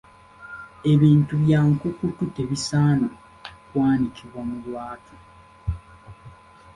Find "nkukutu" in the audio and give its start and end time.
1.71-2.23